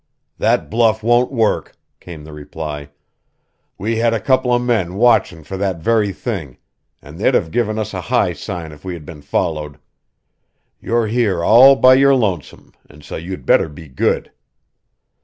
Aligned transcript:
"That 0.39 0.71
bluff 0.71 1.03
won't 1.03 1.31
work," 1.31 1.77
came 1.99 2.23
the 2.23 2.33
reply. 2.33 2.89
"We 3.77 3.97
had 3.97 4.15
a 4.15 4.19
couple 4.19 4.51
of 4.51 4.63
men 4.63 4.95
watchin' 4.95 5.43
for 5.43 5.57
that 5.57 5.77
very 5.77 6.11
thing, 6.11 6.57
and 7.03 7.19
they'd 7.19 7.35
have 7.35 7.51
given 7.51 7.77
us 7.77 7.93
a 7.93 8.01
high 8.01 8.33
sign 8.33 8.71
if 8.71 8.83
we 8.83 8.93
had 8.95 9.05
been 9.05 9.21
followed. 9.21 9.77
You're 10.81 11.05
here 11.05 11.43
all 11.43 11.75
by 11.75 11.93
your 11.93 12.15
lonesome, 12.15 12.73
and 12.89 13.03
so 13.03 13.15
you'd 13.15 13.45
better 13.45 13.69
be 13.69 13.87
good." 13.89 14.31